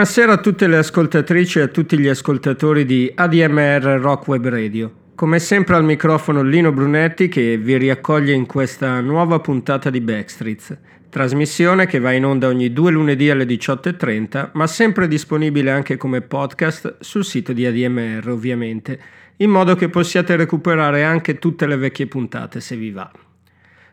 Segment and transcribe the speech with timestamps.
[0.00, 4.92] Buonasera a tutte le ascoltatrici e a tutti gli ascoltatori di ADMR Rock Web Radio.
[5.14, 10.74] Come sempre al microfono Lino Brunetti che vi riaccoglie in questa nuova puntata di Backstreets,
[11.10, 16.22] trasmissione che va in onda ogni due lunedì alle 18.30, ma sempre disponibile anche come
[16.22, 18.98] podcast sul sito di ADMR ovviamente,
[19.36, 23.12] in modo che possiate recuperare anche tutte le vecchie puntate se vi va.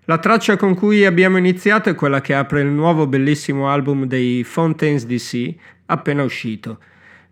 [0.10, 4.45] La traccia con cui abbiamo iniziato è quella che apre il nuovo bellissimo album dei
[4.45, 5.53] Fountains DC,
[5.88, 6.80] appena uscito.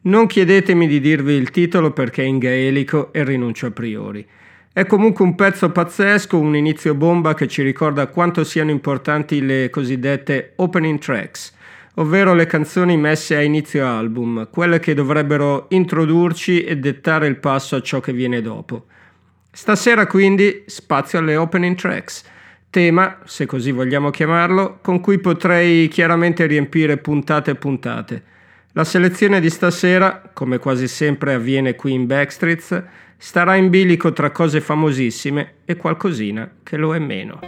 [0.01, 4.27] Non chiedetemi di dirvi il titolo perché è in gaelico e rinuncio a priori.
[4.71, 9.69] È comunque un pezzo pazzesco, un inizio bomba che ci ricorda quanto siano importanti le
[9.69, 11.53] cosiddette opening tracks,
[11.95, 17.77] ovvero le canzoni messe a inizio album, quelle che dovrebbero introdurci e dettare il passo
[17.77, 18.87] a ciò che viene dopo.
[19.49, 22.23] Stasera quindi spazio alle opening tracks,
[22.69, 28.23] tema, se così vogliamo chiamarlo, con cui potrei chiaramente riempire puntate e puntate.
[28.77, 32.83] La selezione di stasera, come quasi sempre avviene qui in Backstreets,
[33.15, 37.39] starà in bilico tra cose famosissime e qualcosina che lo è meno.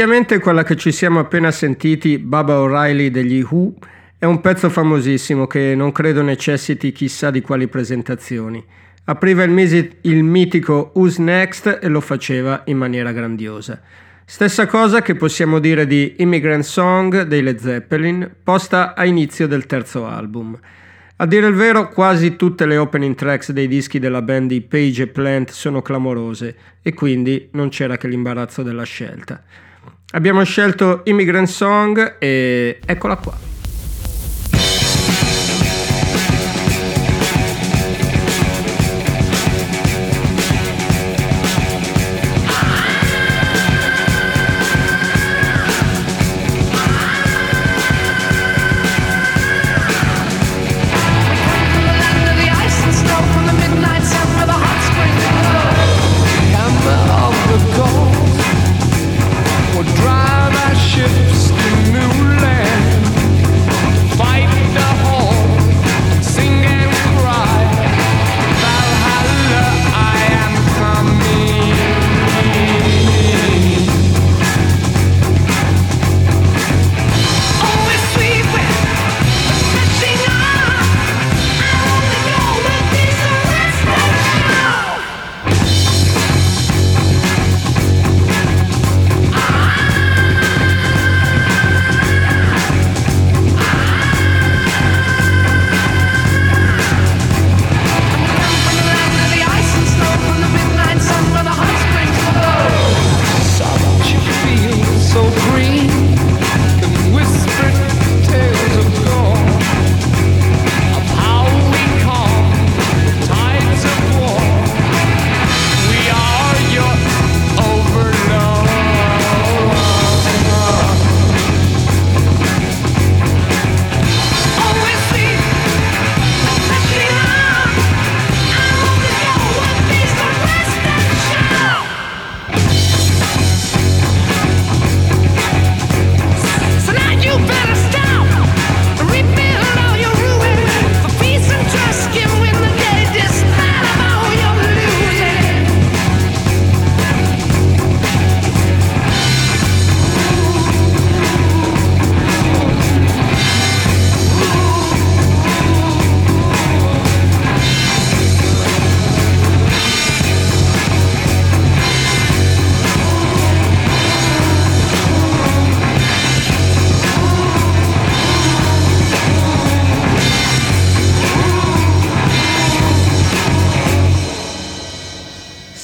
[0.00, 3.74] Ovviamente quella che ci siamo appena sentiti, Baba O'Reilly degli Who,
[4.16, 8.64] è un pezzo famosissimo che non credo necessiti chissà di quali presentazioni.
[9.04, 13.78] Apriva il, misi- il mitico Who's Next e lo faceva in maniera grandiosa.
[14.24, 19.66] Stessa cosa che possiamo dire di Immigrant Song dei Led Zeppelin, posta a inizio del
[19.66, 20.58] terzo album.
[21.16, 25.02] A dire il vero, quasi tutte le opening tracks dei dischi della band di Page
[25.02, 29.42] e Plant sono clamorose e quindi non c'era che l'imbarazzo della scelta.
[30.12, 33.59] Abbiamo scelto Immigrant Song e eccola qua.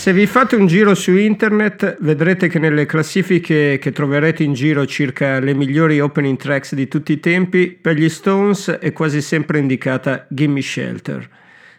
[0.07, 4.87] Se vi fate un giro su internet vedrete che nelle classifiche che troverete in giro
[4.87, 9.59] circa le migliori opening tracks di tutti i tempi, per gli Stones è quasi sempre
[9.59, 11.29] indicata Gimme Shelter.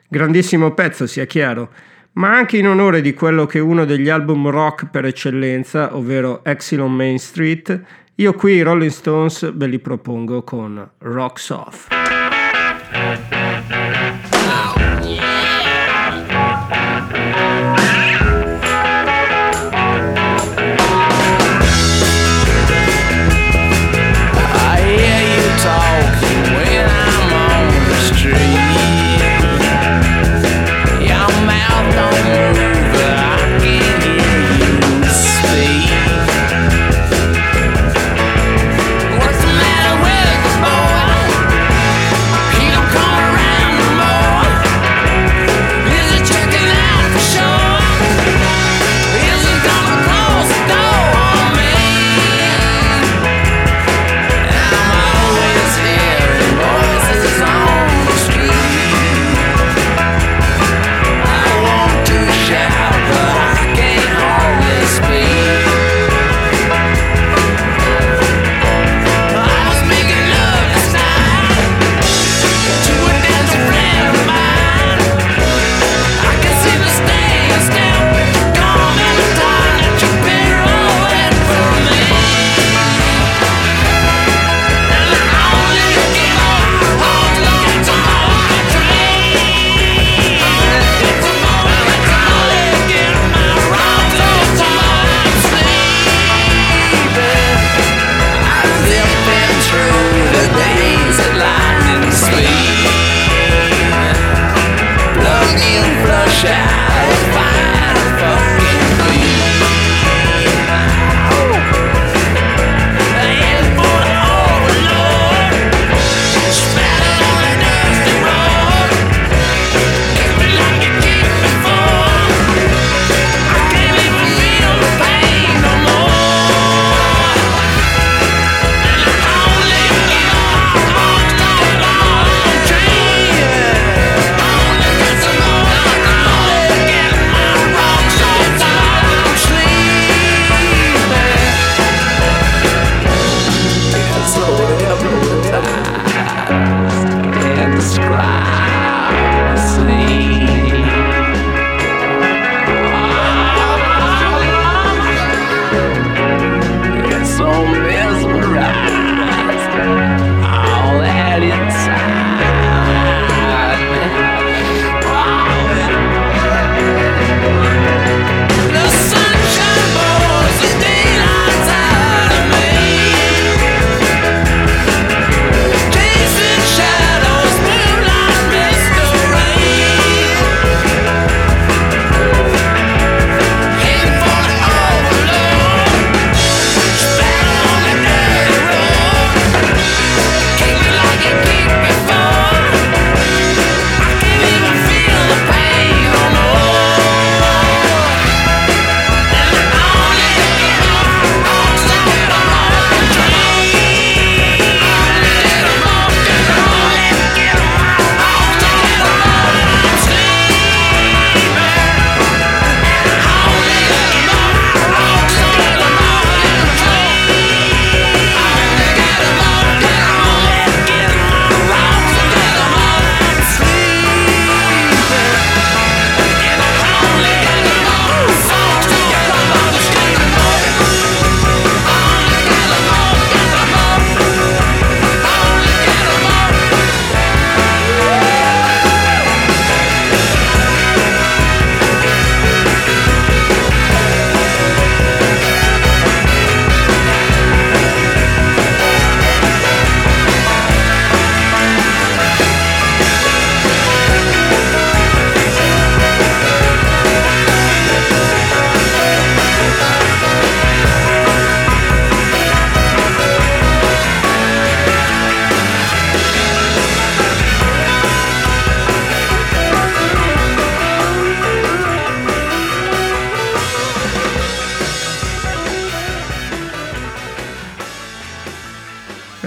[0.09, 1.71] Grandissimo pezzo, sia chiaro,
[2.15, 6.43] ma anche in onore di quello che è uno degli album rock per eccellenza, ovvero
[6.43, 7.81] Exile Main Street,
[8.15, 11.87] io qui i Rolling Stones ve li propongo con Rocks Off.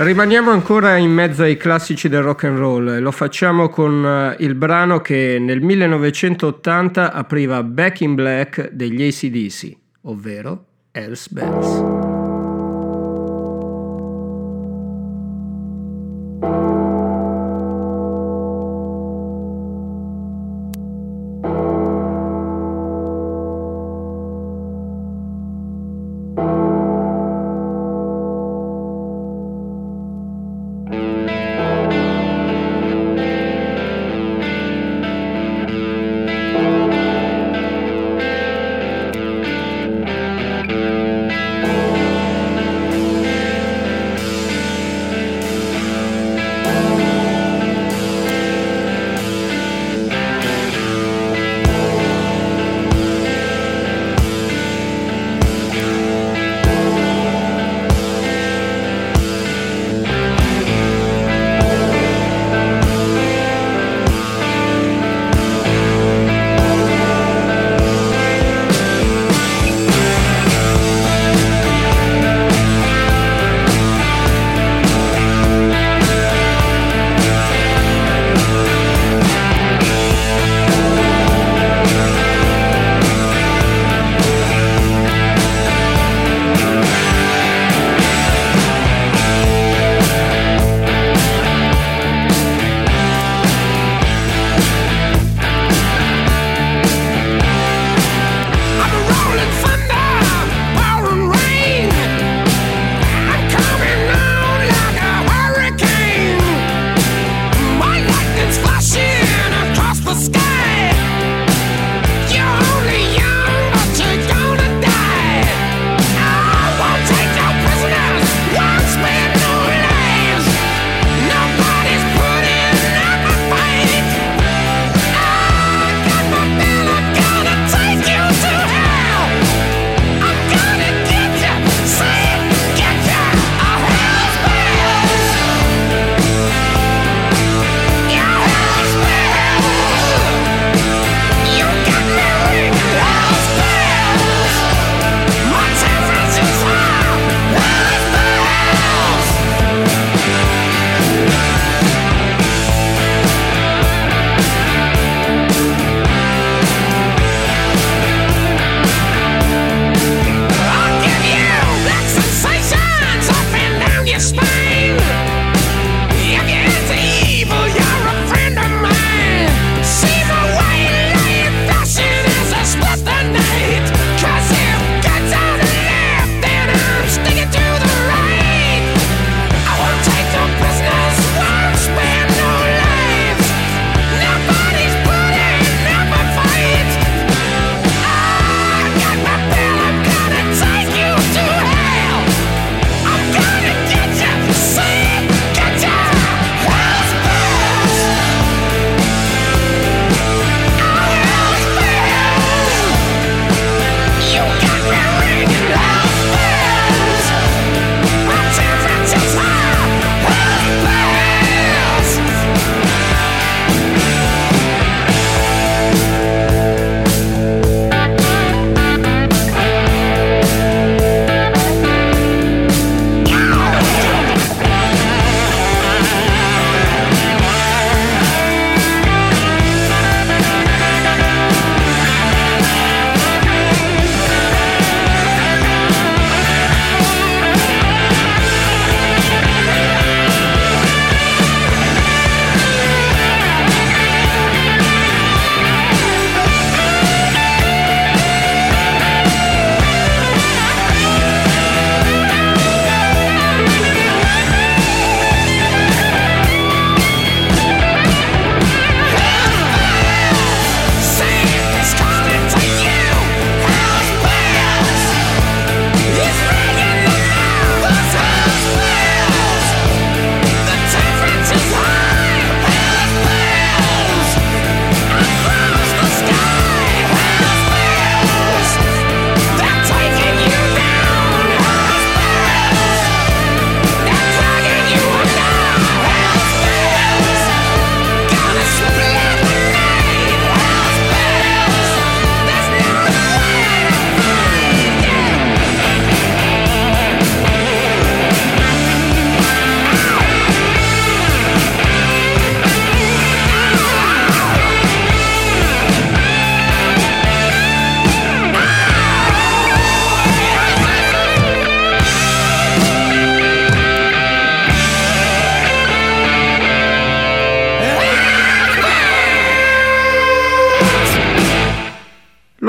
[0.02, 3.00] Rimaniamo ancora in mezzo ai classici del rock and roll.
[3.00, 9.76] Lo facciamo con eh, il brano che nel 1980 apriva Back in Black degli ACDC,
[10.04, 12.09] ovvero Hells Bells.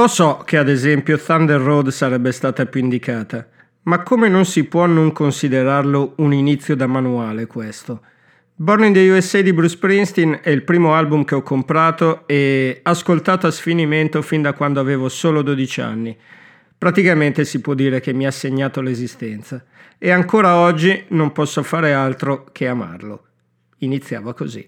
[0.02, 3.48] Lo so che ad esempio Thunder Road sarebbe stata più indicata,
[3.84, 8.02] ma come non si può non considerarlo un inizio da manuale questo?
[8.56, 12.80] Born in the USA di Bruce Springsteen è il primo album che ho comprato e
[12.82, 16.18] ascoltato a sfinimento fin da quando avevo solo 12 anni.
[16.76, 19.64] Praticamente si può dire che mi ha segnato l'esistenza
[20.00, 23.26] e ancora oggi non posso fare altro che amarlo.
[23.78, 24.68] Iniziava così.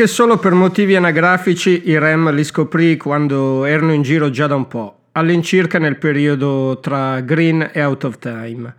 [0.00, 4.54] Anche solo per motivi anagrafici i Rem li scoprì quando erano in giro già da
[4.54, 8.74] un po', all'incirca nel periodo tra Green e Out of Time.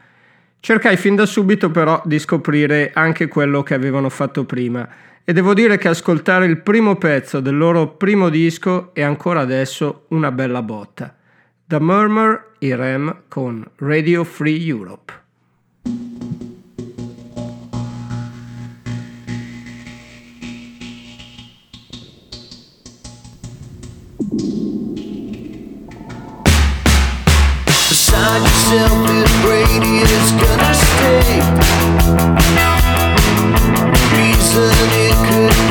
[0.60, 4.90] Cercai fin da subito però di scoprire anche quello che avevano fatto prima
[5.24, 10.06] e devo dire che ascoltare il primo pezzo del loro primo disco è ancora adesso
[10.08, 11.16] una bella botta.
[11.68, 15.14] The Murmur, i Rem con Radio Free Europe.
[28.22, 31.42] Beside yourself, this Brady is gonna stay.
[34.16, 35.62] Reason it could.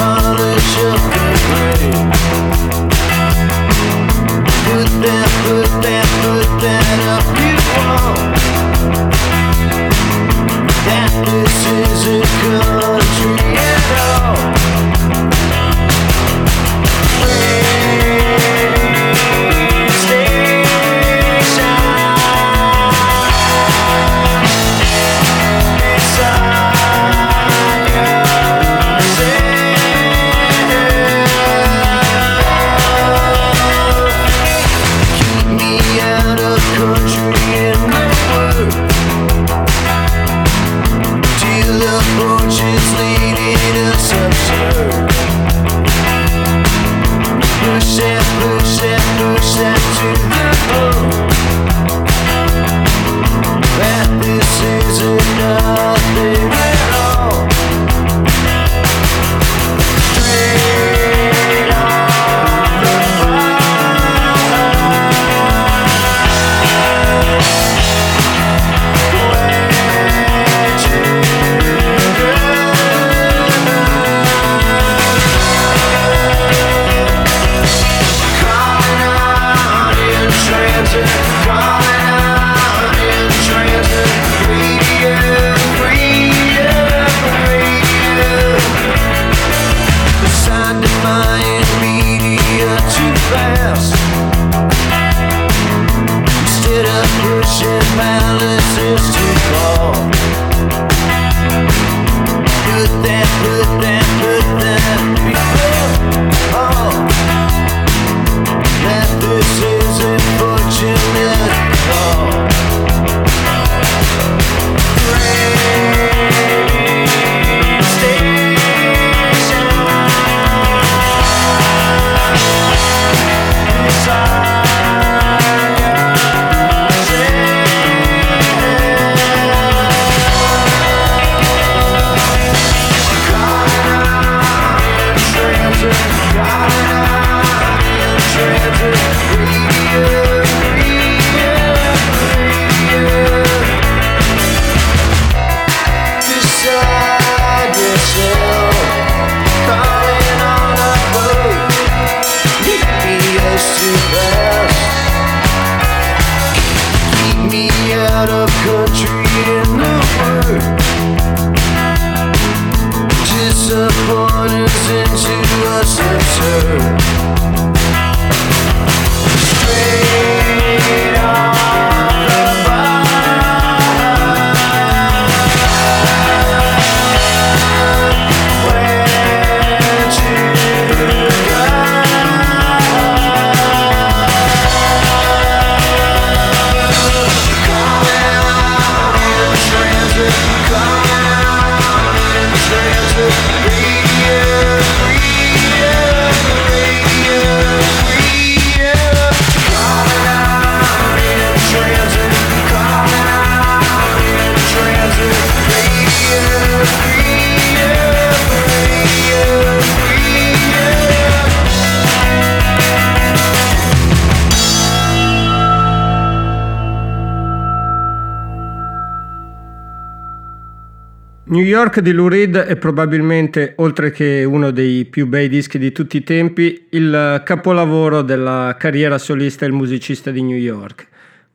[221.51, 225.91] New York di Lou Reed è probabilmente, oltre che uno dei più bei dischi di
[225.91, 231.09] tutti i tempi, il capolavoro della carriera solista del musicista di New York.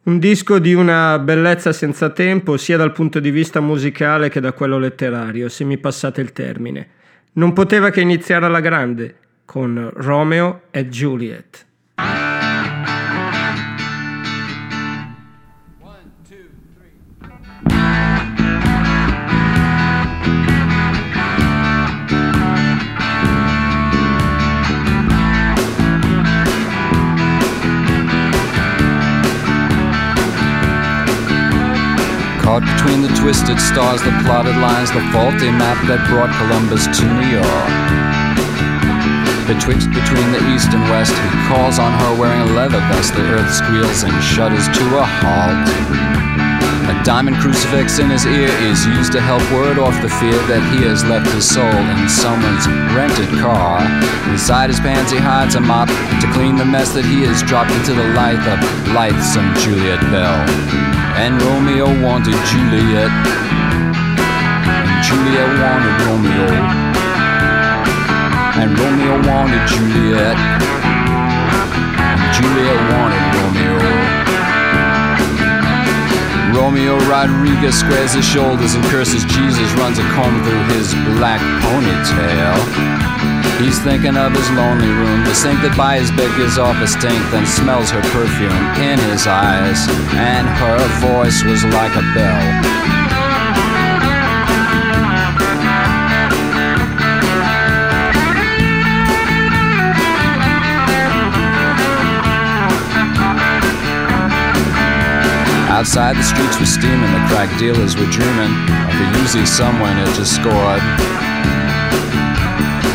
[0.03, 4.51] Un disco di una bellezza senza tempo sia dal punto di vista musicale che da
[4.51, 6.87] quello letterario, se mi passate il termine.
[7.33, 9.15] Non poteva che iniziare alla grande,
[9.45, 11.65] con Romeo e Juliet.
[32.55, 37.27] Between the twisted stars, the plotted lines, the faulty map that brought Columbus to New
[37.27, 37.71] York.
[39.43, 43.13] Betwixt between the east and west, he calls on her wearing a leather vest.
[43.13, 46.44] The earth squeals and shudders to a halt.
[46.85, 50.61] A diamond crucifix in his ear is used to help ward off the fear that
[50.69, 53.81] he has left his soul in someone's rented car.
[54.29, 55.89] Inside his pants, he hides a mop
[56.21, 58.61] to clean the mess that he has dropped into the light of
[58.93, 60.37] lightsome Juliet Bell.
[61.17, 63.09] And Romeo wanted Juliet,
[64.69, 66.53] and Juliet wanted Romeo,
[68.61, 70.37] and Romeo wanted Juliet,
[71.97, 73.64] and Juliet wanted Romeo.
[76.55, 82.55] Romeo Rodriguez squares his shoulders and curses Jesus, runs a comb through his black ponytail.
[83.59, 86.87] He's thinking of his lonely room, the sink that by his bed gives off a
[86.87, 89.83] stink, then smells her perfume in his eyes,
[90.15, 93.04] and her voice was like a bell.
[105.75, 108.47] Outside the streets were steaming, the crack dealers were dreaming
[108.87, 110.79] of a Uzi someone had just scored.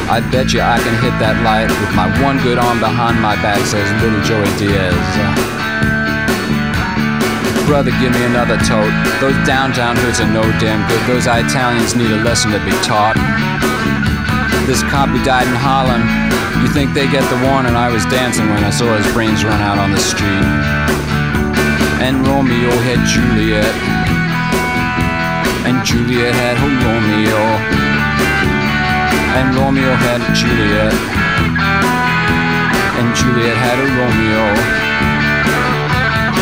[0.08, 3.36] I bet you I can hit that light with my one good arm behind my
[3.44, 4.96] back, says little Joey Diaz.
[7.68, 8.96] Brother, give me another tote.
[9.20, 11.04] Those downtown hoods are no damn good.
[11.04, 13.20] Those Italians need a lesson to be taught.
[14.64, 16.08] This cop who died in Holland,
[16.64, 17.76] you think they get the warning?
[17.76, 20.48] I was dancing when I saw his brains run out on the street
[22.00, 23.74] and Romeo had Juliet,
[25.68, 27.40] and Juliet had her Romeo,
[29.36, 30.96] and Romeo had Juliet,
[32.96, 34.44] and Juliet had a Romeo.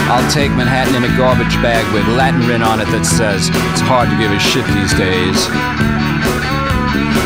[0.08, 3.84] I'll take Manhattan in a garbage bag with Latin written on it that says it's
[3.84, 5.36] hard to give a shit these days.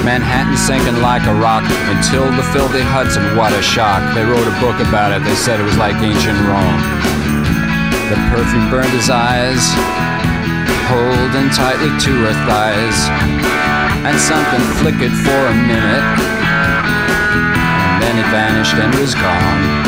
[0.03, 1.63] Manhattan sinking like a rock
[1.95, 4.03] until the filthy huts of what a shock.
[4.19, 7.22] They wrote a book about it, they said it was like ancient Rome.
[8.13, 9.73] The perfume burned his eyes,
[10.85, 13.09] holding tightly to her thighs,
[14.05, 16.05] and something flickered for a minute,
[17.89, 19.82] and then it vanished and was gone.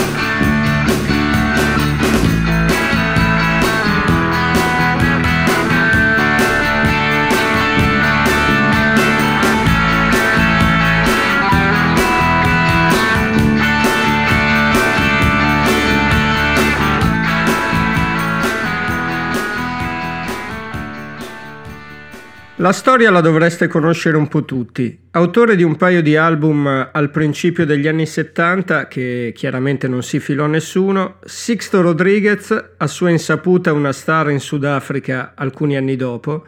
[22.65, 24.99] La storia la dovreste conoscere un po' tutti.
[25.11, 30.19] Autore di un paio di album al principio degli anni 70, che chiaramente non si
[30.19, 36.43] filò nessuno, Sixto Rodriguez, a sua insaputa una star in Sudafrica alcuni anni dopo,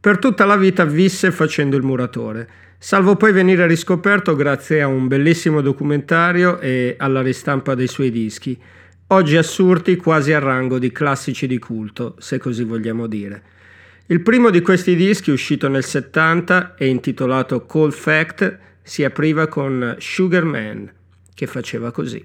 [0.00, 5.06] per tutta la vita visse facendo il muratore, salvo poi venire riscoperto grazie a un
[5.06, 8.60] bellissimo documentario e alla ristampa dei suoi dischi,
[9.06, 13.58] oggi assurti quasi al rango di classici di culto, se così vogliamo dire.
[14.10, 19.94] Il primo di questi dischi, uscito nel 70 e intitolato Cold Fact, si apriva con
[20.00, 20.90] Sugar Man,
[21.32, 22.24] che faceva così.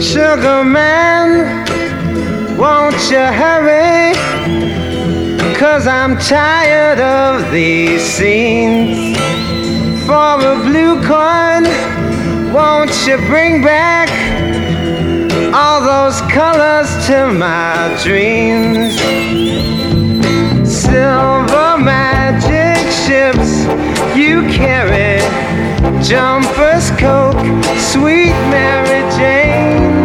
[0.00, 1.64] Sugar man,
[2.56, 4.12] won't you hurry?
[5.56, 9.16] Cause I'm tired of these scenes.
[10.04, 12.01] For a blue coin,
[12.52, 14.10] won't you bring back
[15.54, 18.94] all those colors to my dreams?
[20.68, 23.64] Silver magic ships
[24.16, 25.20] you carry,
[26.04, 27.42] jumpers, coke,
[27.78, 30.04] sweet Mary Jane.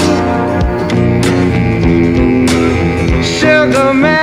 [3.23, 4.16] Sugar man,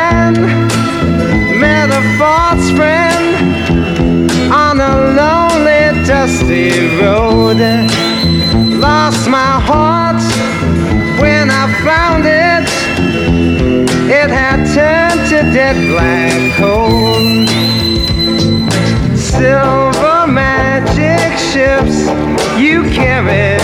[14.24, 17.12] It had turned to dead black coal.
[19.14, 22.08] Silver magic ships
[22.58, 23.58] you carry,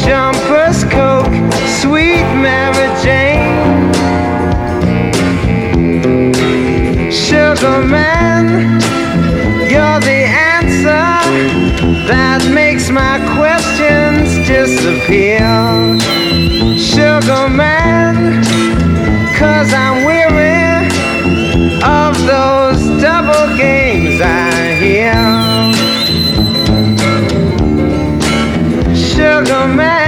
[0.00, 1.30] jumpers, coke,
[1.78, 3.92] sweet Mary Jane.
[7.12, 8.80] Sugar man,
[9.70, 10.26] you're the
[10.58, 11.06] answer
[12.08, 15.46] that makes my questions disappear.
[16.76, 18.42] Sugar man,
[19.38, 20.88] cause I'm weary
[21.84, 25.14] of those double games I hear.
[28.96, 30.07] Sugar man.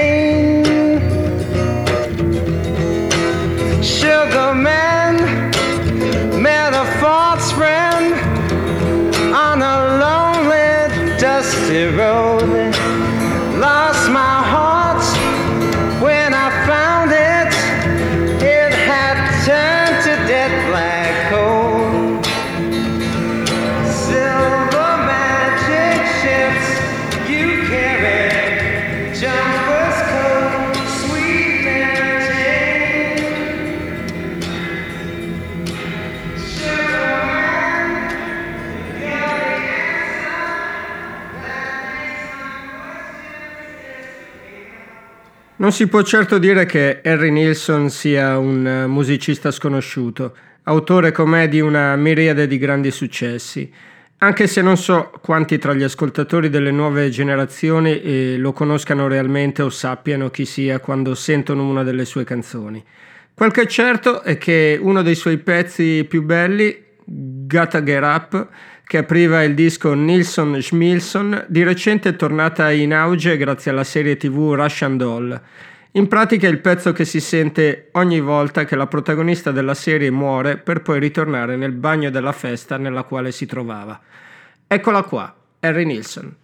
[11.41, 12.70] Dusty road.
[45.61, 51.47] Non si può certo dire che Harry Nilsson sia un eh, musicista sconosciuto, autore com'è
[51.47, 53.71] di una miriade di grandi successi,
[54.17, 59.61] anche se non so quanti tra gli ascoltatori delle nuove generazioni eh, lo conoscano realmente
[59.61, 62.83] o sappiano chi sia quando sentono una delle sue canzoni.
[63.31, 68.47] Quel che è certo è che uno dei suoi pezzi più belli, Gotta Get Up,
[68.91, 74.51] che apriva il disco Nilsson Schmilsson, di recente tornata in auge grazie alla serie tv
[74.53, 75.41] Russian Doll.
[75.91, 80.11] In pratica è il pezzo che si sente ogni volta che la protagonista della serie
[80.11, 83.97] muore per poi ritornare nel bagno della festa nella quale si trovava.
[84.67, 86.35] Eccola qua, Harry Nilsson.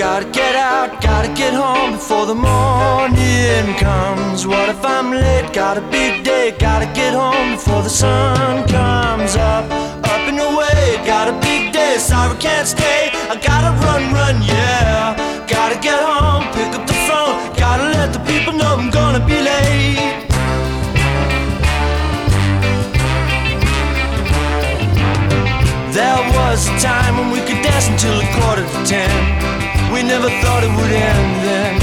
[0.00, 4.46] Gotta get out, gotta get home before the morning comes.
[4.46, 5.52] What if I'm late?
[5.52, 9.66] Got a big day, gotta get home before the sun comes up.
[10.12, 13.10] Up and away, got a big day, sorry can't stay.
[13.28, 15.46] I gotta run, run, yeah.
[15.46, 19.36] Gotta get home, pick up the phone, gotta let the people know I'm gonna be
[19.36, 20.24] late.
[25.92, 29.59] There was a time when we could dance until a quarter to ten.
[30.00, 31.76] We never thought it would end then.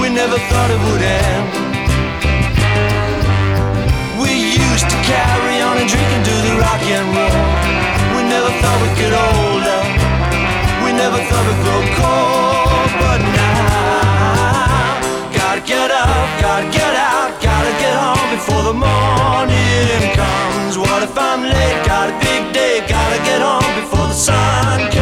[0.00, 1.44] We never thought it would end.
[4.16, 7.44] We used to carry on and drink and do the rock and roll.
[8.16, 9.80] We never thought we'd get older.
[10.80, 12.88] We never thought we'd grow cold.
[13.04, 14.96] But now,
[15.36, 20.80] gotta get up, gotta get out, gotta get home before the morning comes.
[20.80, 21.84] What if I'm late?
[21.84, 24.95] Got a big day, gotta get home before the sun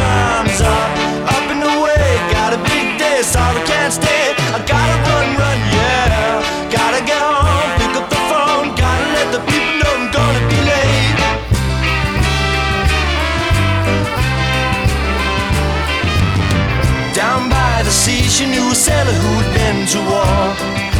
[18.75, 20.43] a sailor who'd been to war.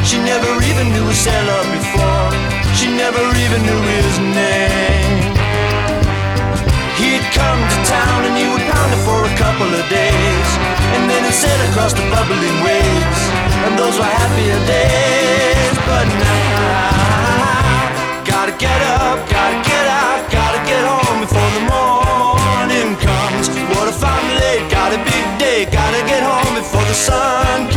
[0.07, 2.27] She never even knew a sailor before.
[2.79, 5.35] She never even knew his name.
[6.99, 10.49] He'd come to town and he would pound it for a couple of days.
[10.95, 13.21] And then he'd sail across the bubbling waves.
[13.67, 15.75] And those were happier days.
[15.89, 19.74] But now, gotta get up, gotta get
[24.97, 27.74] big day, gotta get home before the sun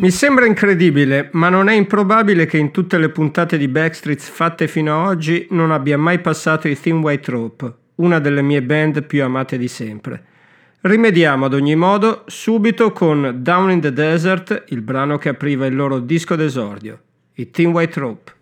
[0.00, 4.66] Mi sembra incredibile, ma non è improbabile che in tutte le puntate di Backstreets fatte
[4.66, 9.02] fino ad oggi non abbia mai passato i Thin White Rope, una delle mie band
[9.02, 10.24] più amate di sempre.
[10.80, 15.76] Rimediamo ad ogni modo subito con Down in the Desert, il brano che apriva il
[15.76, 16.98] loro disco d'esordio,
[17.34, 18.32] i Thin White Rope.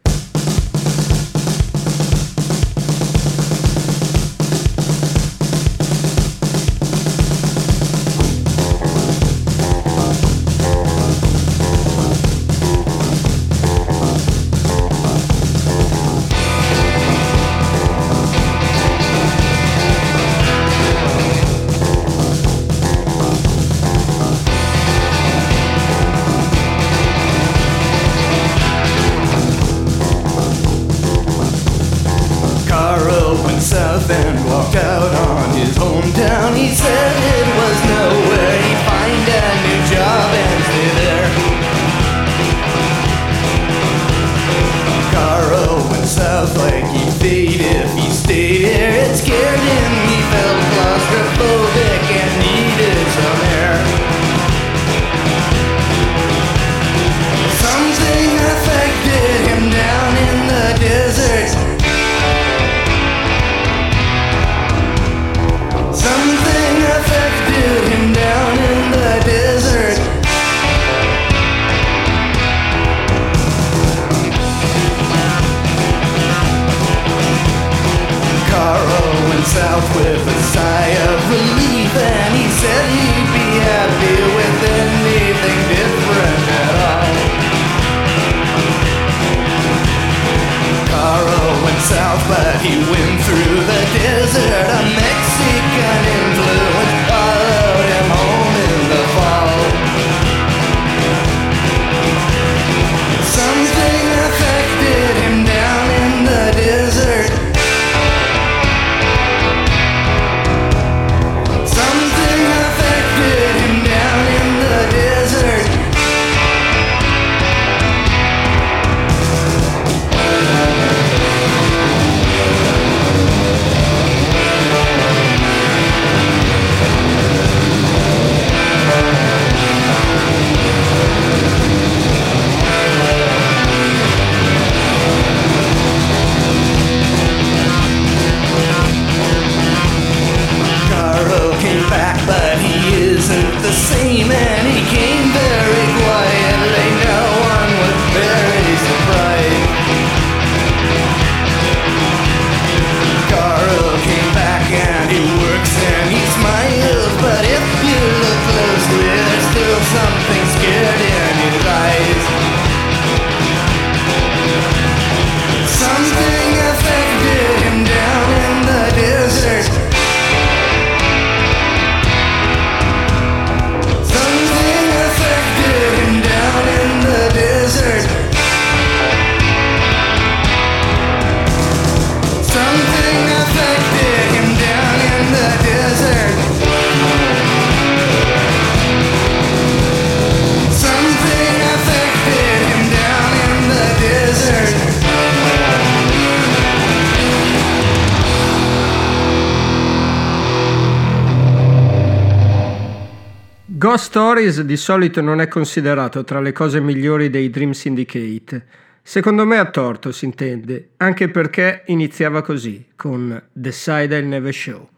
[203.99, 208.67] Stories di solito non è considerato tra le cose migliori dei Dream Syndicate.
[209.03, 214.55] Secondo me ha torto, si intende, anche perché iniziava così, con The Side I Never
[214.55, 214.89] Show.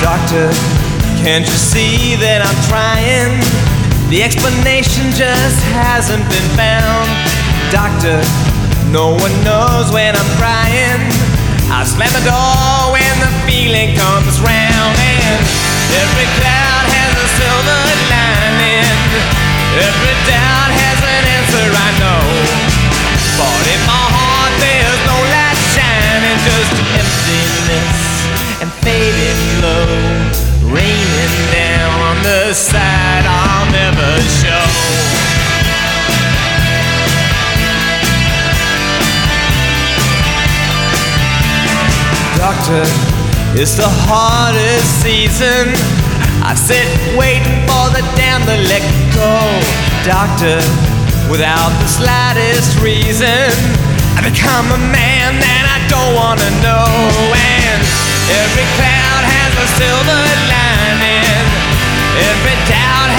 [0.00, 0.71] Doctor,
[1.22, 3.38] can't you see that I'm trying?
[4.10, 7.06] The explanation just hasn't been found.
[7.70, 8.18] Doctor,
[8.90, 10.98] no one knows when I'm crying.
[11.70, 15.38] I slam the door when the feeling comes round, and
[15.94, 18.98] every cloud has a silver lining.
[19.78, 22.22] Every doubt has an answer, I know.
[23.38, 28.02] But in my heart, there's no light shining, just emptiness
[28.58, 30.11] and fading glow,
[32.52, 34.68] the I'll never show.
[42.36, 42.84] Doctor,
[43.58, 45.72] it's the hardest season.
[46.44, 46.84] I sit
[47.16, 48.84] waiting for the damn to let
[49.16, 49.32] go.
[50.04, 50.60] Doctor,
[51.32, 53.48] without the slightest reason,
[54.12, 57.32] I become a man that I don't wanna know.
[57.32, 57.80] And
[58.28, 60.20] every cloud has a silver
[60.52, 61.21] lining.
[62.14, 63.11] Every down.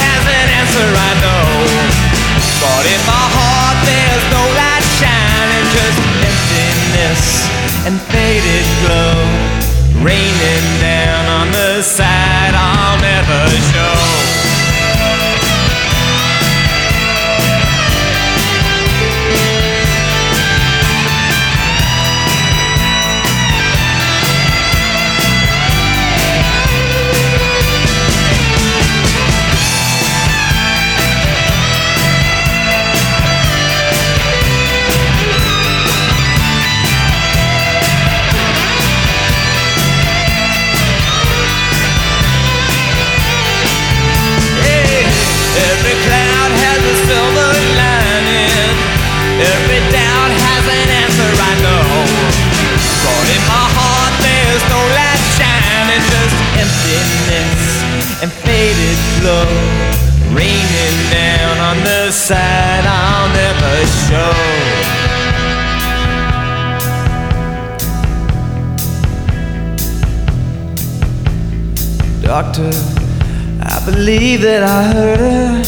[74.73, 75.61] I heard her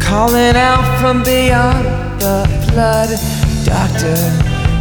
[0.00, 1.84] calling out from beyond
[2.16, 3.12] the flood.
[3.68, 4.16] Doctor,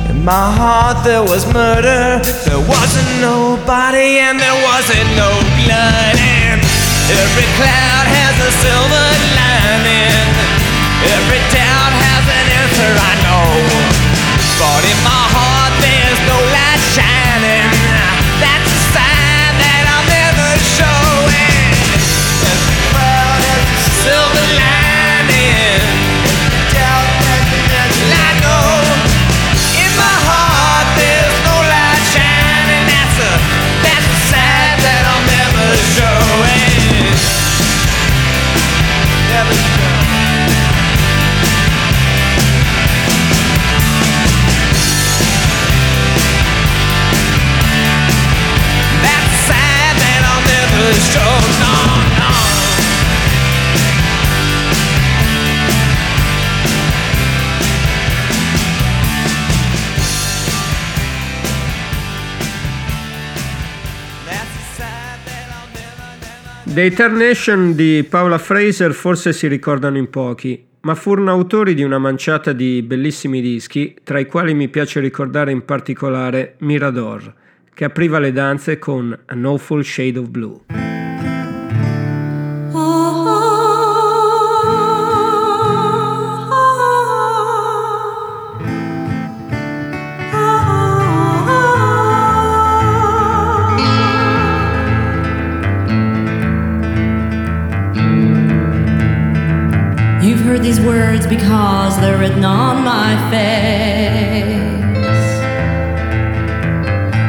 [0.07, 2.23] in my heart there was murder.
[2.47, 5.27] There wasn't nobody and there wasn't no
[5.59, 6.15] blood.
[6.15, 6.63] And
[7.19, 10.23] every cloud has a silver lining.
[11.19, 13.43] Every doubt has an answer, I know.
[14.55, 15.58] But in my heart
[66.79, 71.97] Dei Tarnation di Paula Fraser forse si ricordano in pochi, ma furono autori di una
[71.97, 77.33] manciata di bellissimi dischi, tra i quali mi piace ricordare in particolare Mirador,
[77.73, 80.88] che apriva le danze con An Awful Shade of Blue.
[101.29, 104.69] Because they're written on my face.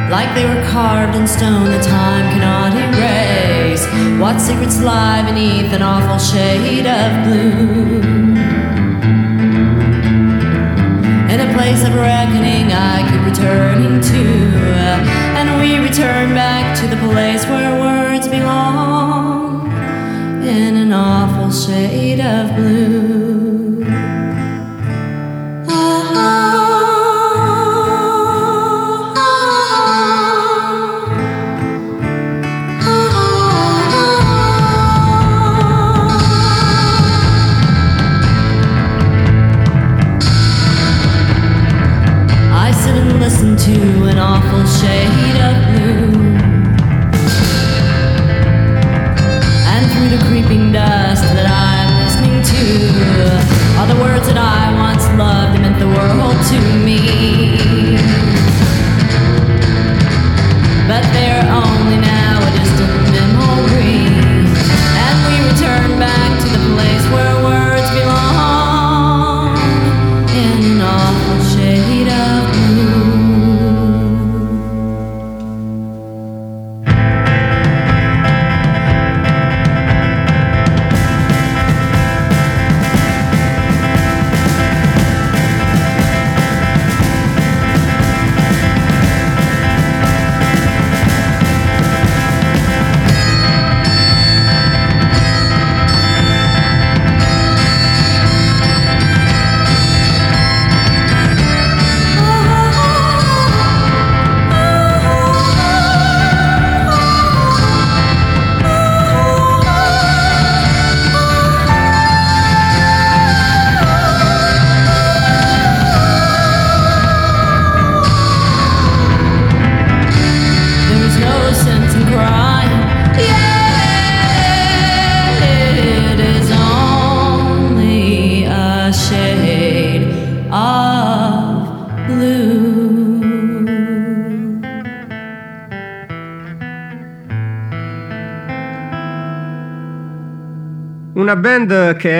[0.09, 3.85] Like they were carved in stone the time cannot erase.
[4.19, 8.01] What secrets lie beneath an awful shade of blue?
[11.31, 14.25] In a place of reckoning I keep returning to.
[15.37, 19.71] And we return back to the place where words belong.
[20.43, 23.30] In an awful shade of blue.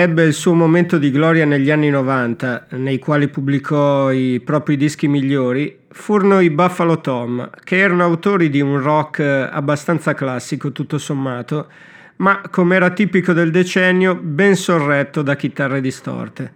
[0.02, 5.06] Ebbe il suo momento di gloria negli anni 90, nei quali pubblicò i propri dischi
[5.06, 11.68] migliori, furono i Buffalo Tom, che erano autori di un rock abbastanza classico tutto sommato,
[12.16, 16.52] ma come era tipico del decennio, ben sorretto da chitarre distorte.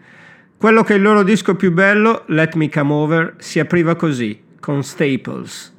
[0.57, 4.42] Quello che è il loro disco più bello, Let Me Come Over, si apriva così,
[4.59, 5.76] con Staples.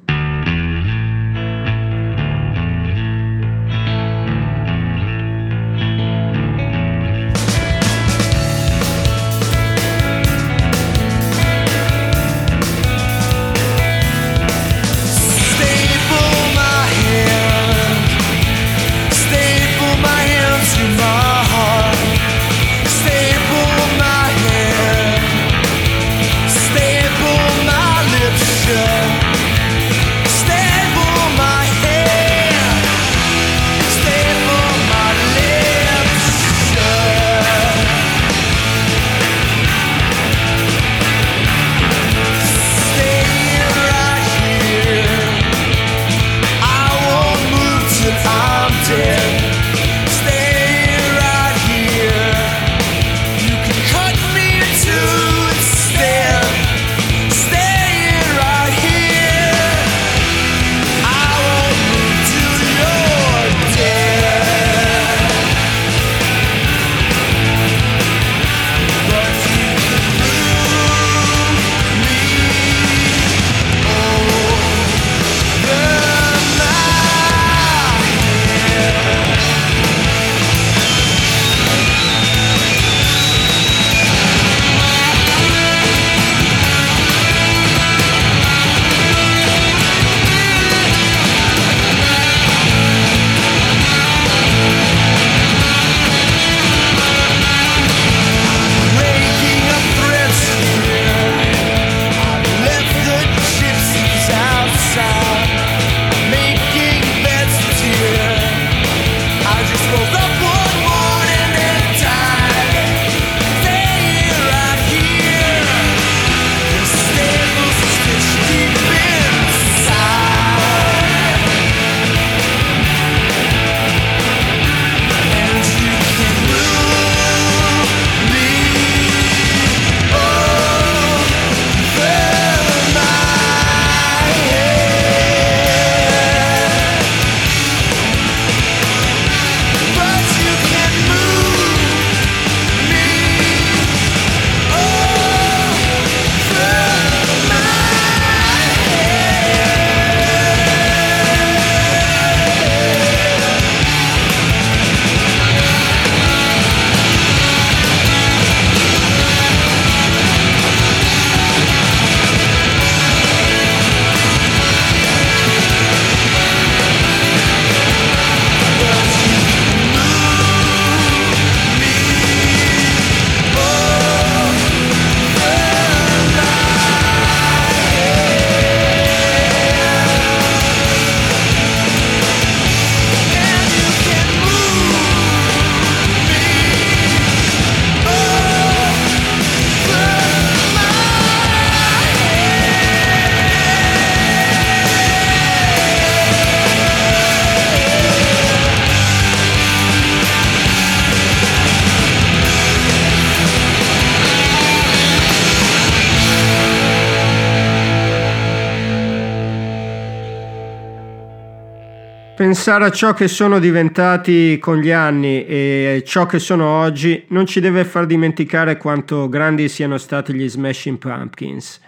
[212.68, 217.46] Pensare a ciò che sono diventati con gli anni e ciò che sono oggi non
[217.46, 221.80] ci deve far dimenticare quanto grandi siano stati gli Smashing Pumpkins.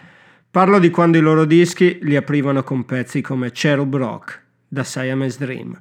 [0.51, 5.37] Parlo di quando i loro dischi li aprivano con pezzi come Cherub Rock da Siamese
[5.45, 5.79] Dream.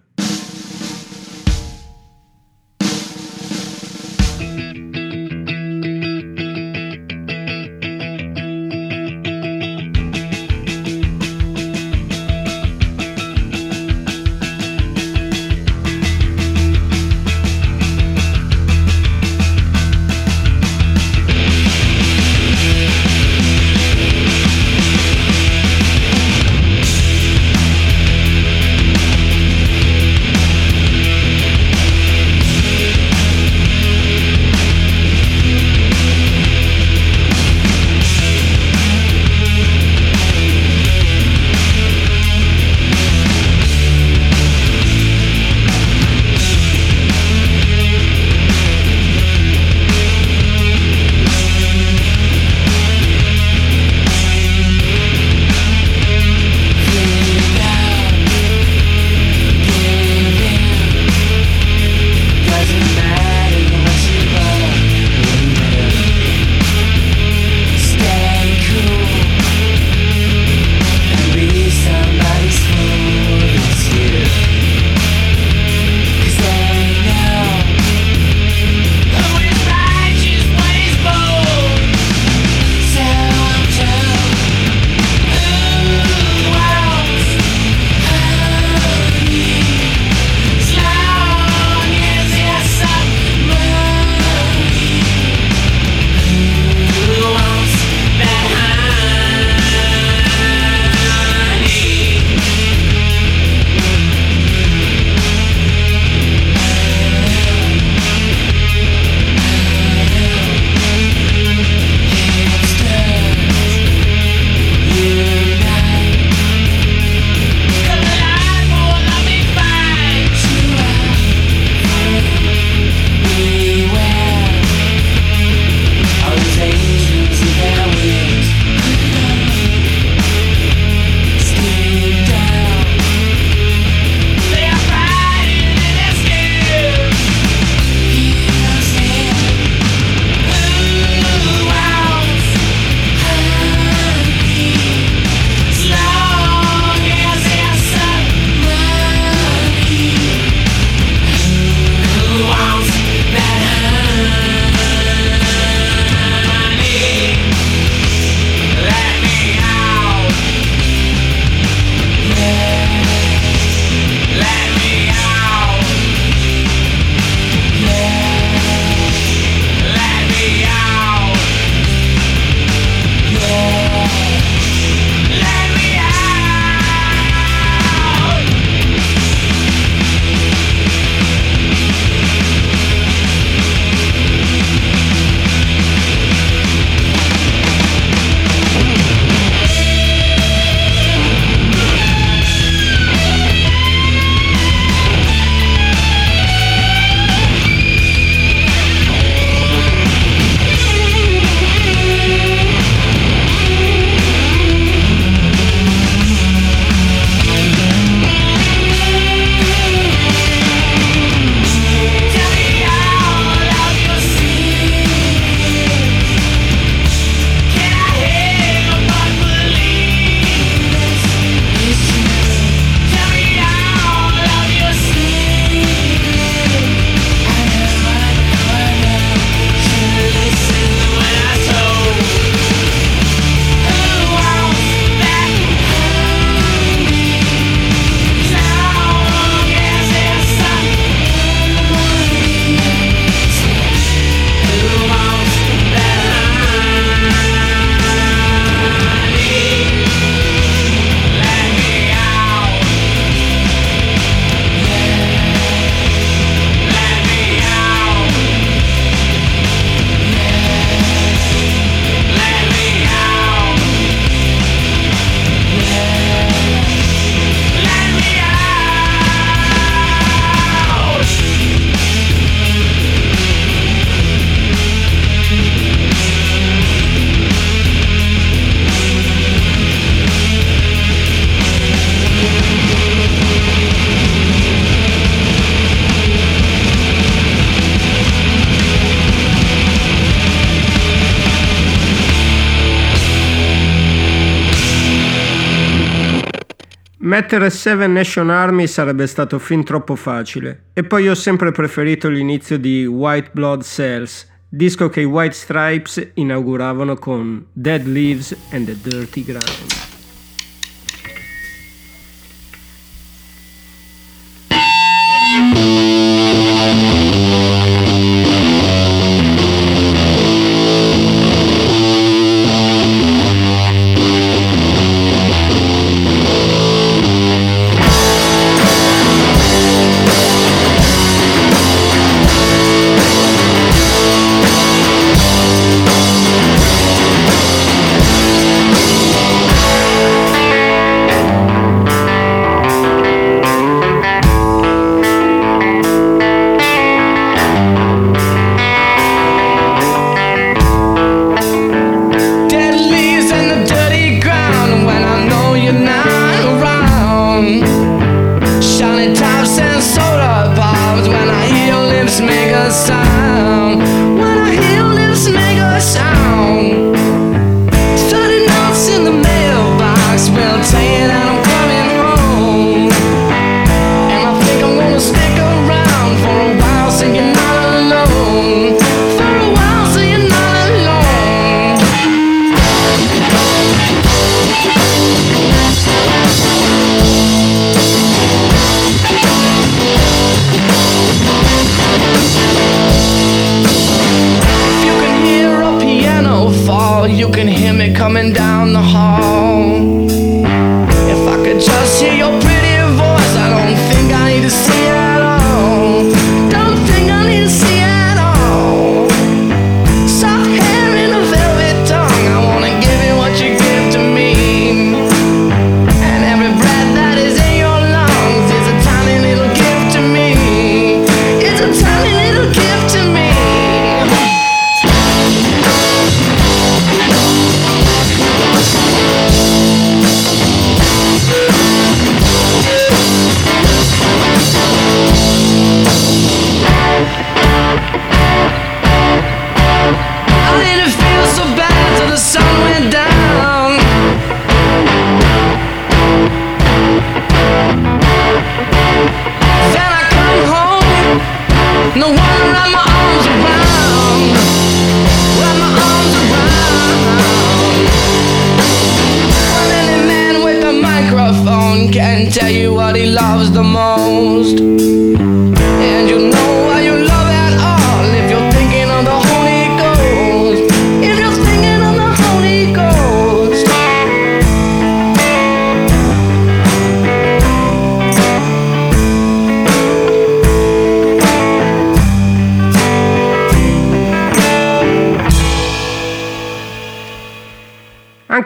[297.40, 302.78] Mettere Seven Nation Army sarebbe stato fin troppo facile, e poi ho sempre preferito l'inizio
[302.78, 308.98] di White Blood Cells, disco che i White Stripes inauguravano con Dead Leaves and the
[309.02, 310.09] Dirty Ground.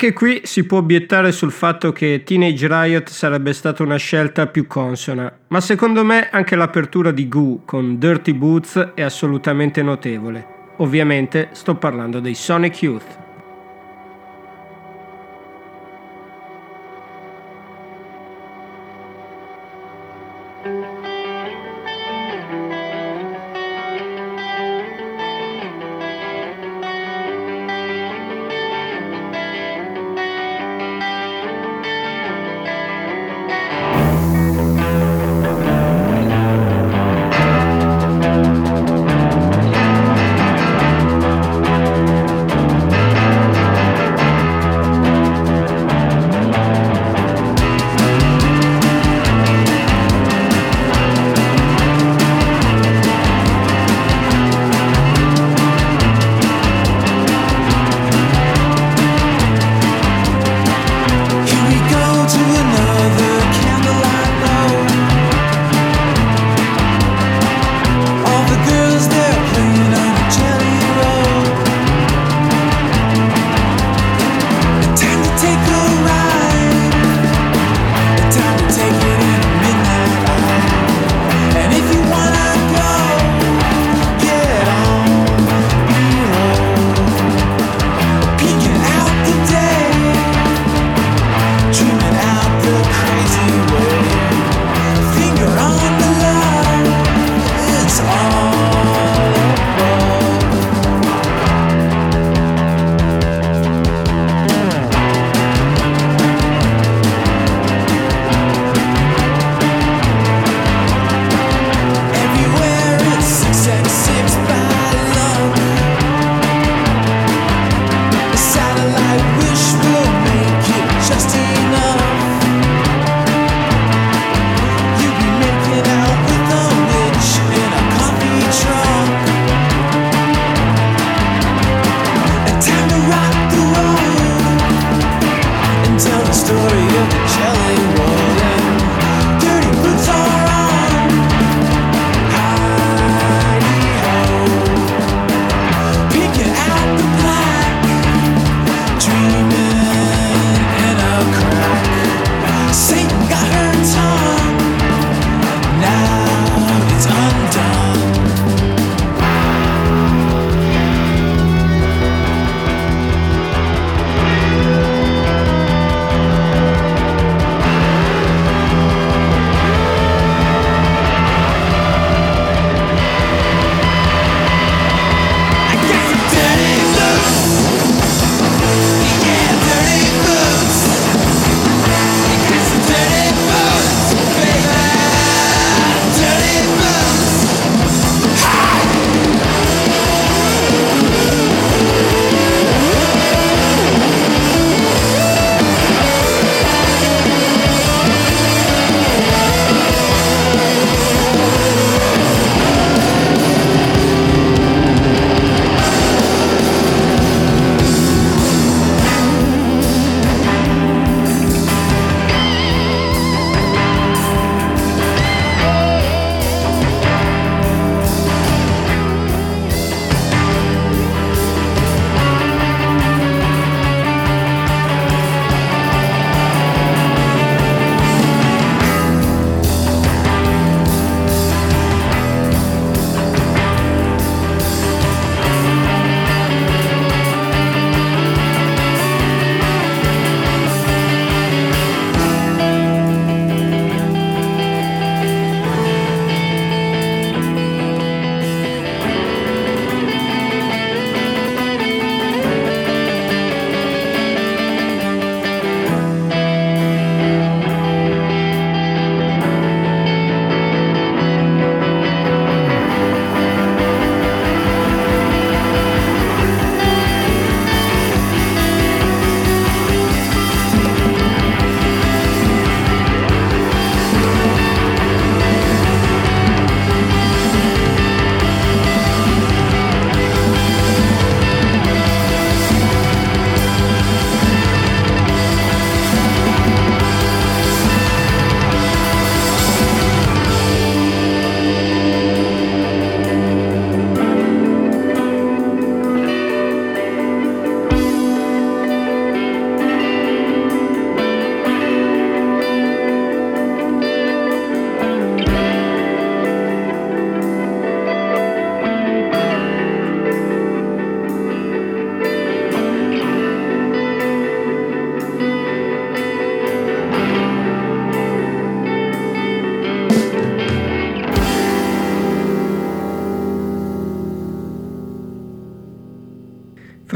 [0.04, 4.68] Anche qui si può obiettare sul fatto che Teenage Riot sarebbe stata una scelta più
[4.68, 10.46] consona, ma secondo me anche l'apertura di Goo con Dirty Boots è assolutamente notevole.
[10.80, 13.23] Ovviamente sto parlando dei Sonic Youth.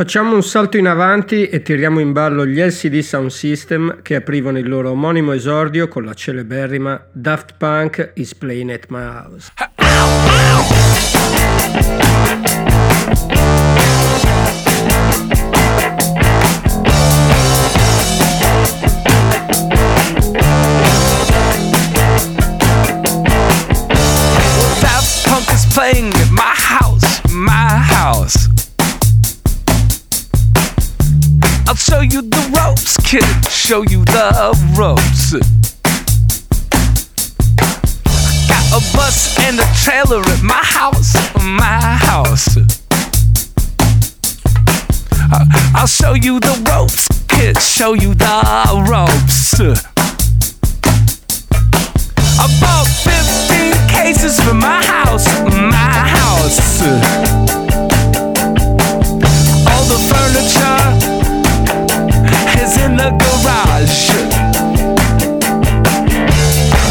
[0.08, 4.58] Facciamo un salto in avanti e tiriamo in ballo gli LCD Sound System che aprivano
[4.58, 9.52] il loro omonimo esordio con la celeberrima Daft Punk is playing at my house.
[33.08, 35.32] kid, show you the ropes.
[38.50, 42.58] Got a bus and a trailer at my house, my house.
[45.74, 48.42] I'll show you the ropes, kid, show you the
[48.92, 49.54] ropes.
[52.38, 56.82] I bought 15 cases for my house, my house.
[59.64, 60.57] All the furniture
[62.98, 64.10] the garage.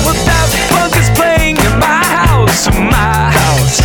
[0.04, 3.80] Well, that punk is playing in my house, my house.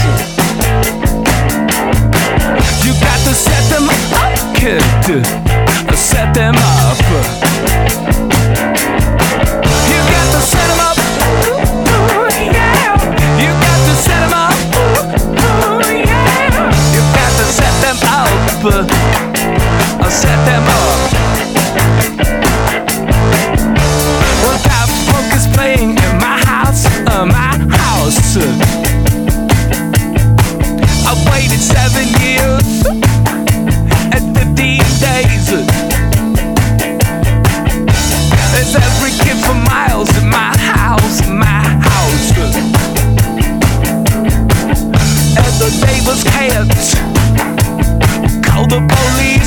[2.86, 5.41] You got to set them up, kid.
[46.30, 46.94] hands.
[48.46, 49.41] Call the police.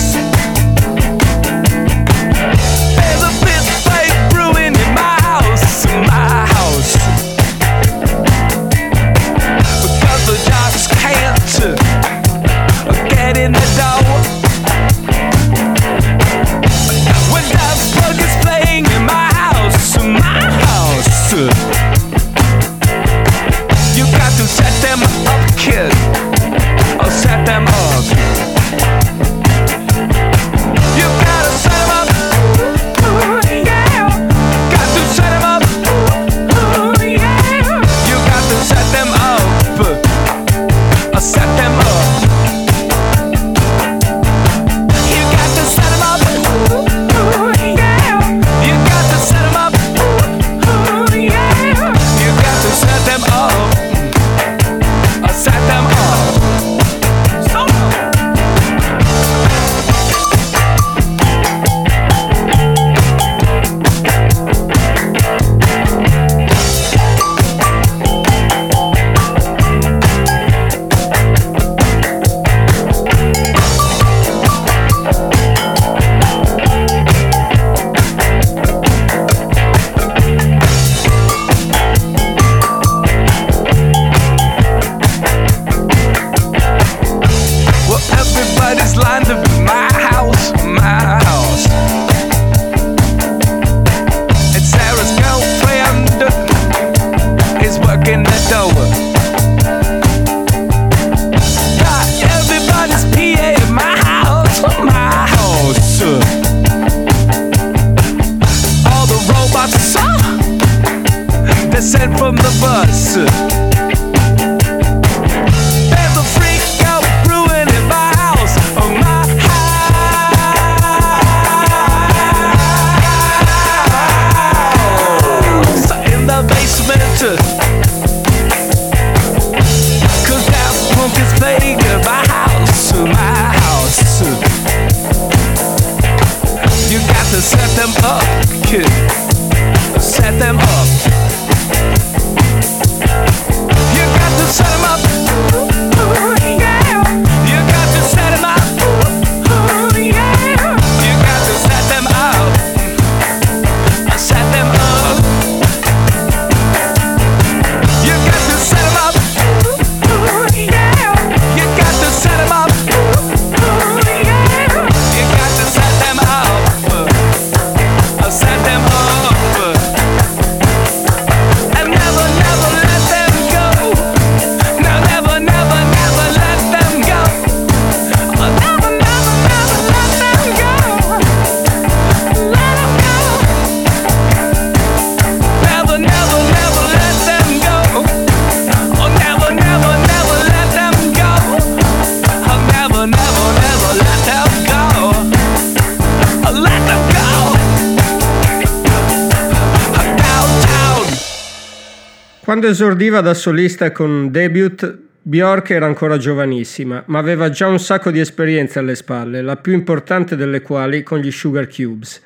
[202.54, 208.12] Quando esordiva da solista con Debut, Bjork era ancora giovanissima, ma aveva già un sacco
[208.12, 212.22] di esperienze alle spalle, la più importante delle quali con gli Sugar Cubes.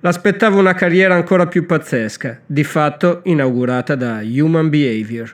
[0.00, 5.32] L'aspettava una carriera ancora più pazzesca, di fatto inaugurata da Human Behavior.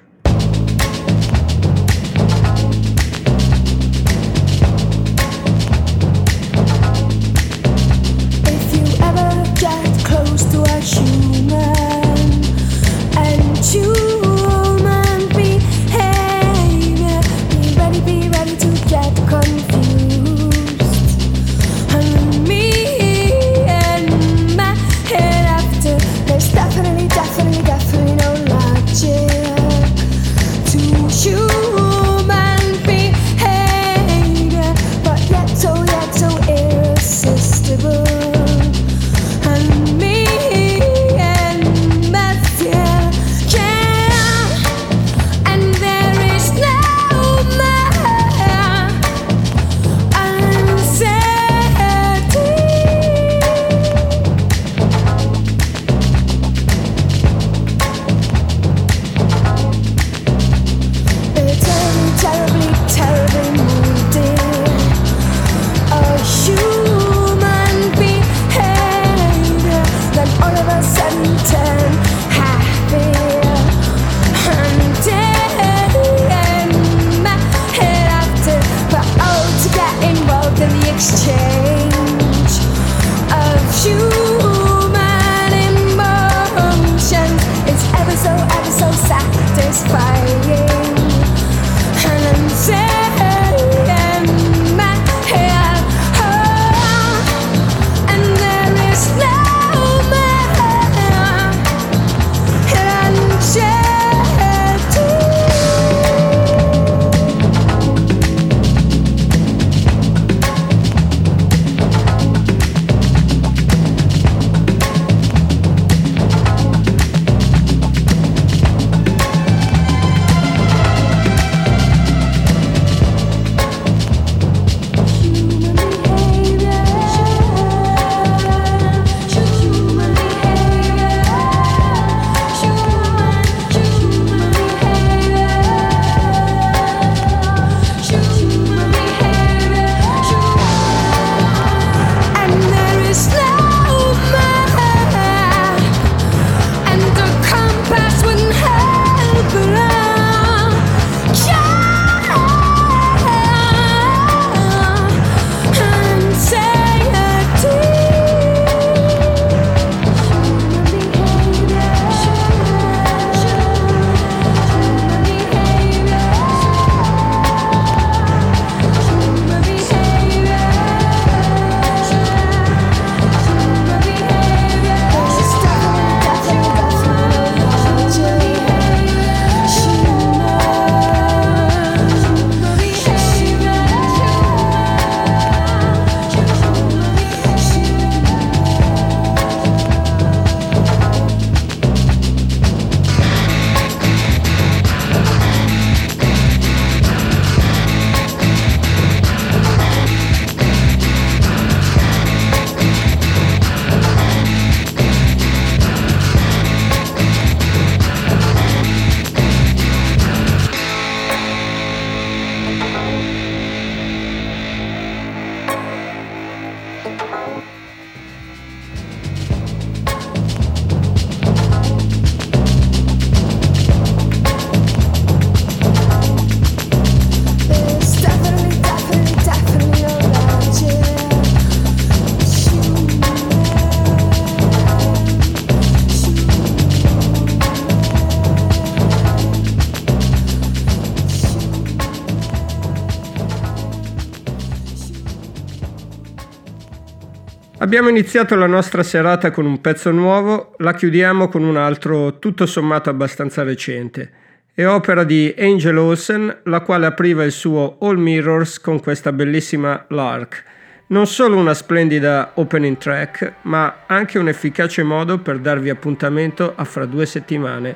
[247.84, 252.64] Abbiamo iniziato la nostra serata con un pezzo nuovo, la chiudiamo con un altro tutto
[252.64, 254.30] sommato abbastanza recente.
[254.72, 260.02] È opera di Angel Olsen, la quale apriva il suo All Mirrors con questa bellissima
[260.08, 260.64] Lark.
[261.08, 266.84] Non solo una splendida opening track, ma anche un efficace modo per darvi appuntamento a
[266.84, 267.94] fra due settimane.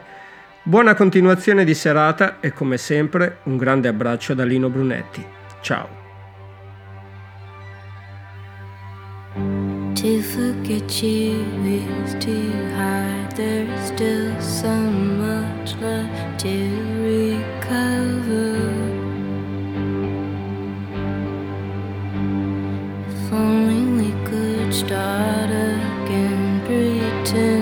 [0.65, 5.25] Buona continuazione di serata e come sempre un grande abbraccio da Lino Brunetti.
[5.63, 5.97] Ciao!
[9.99, 13.33] To forget you is too hard.
[13.35, 16.55] There's still so much left to
[17.03, 18.55] recover.
[23.09, 27.58] If only we could start again, pretend.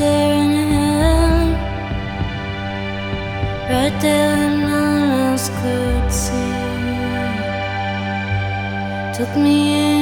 [0.00, 1.52] there in
[3.70, 6.58] right there when no one else could see.
[9.16, 9.99] Took me in.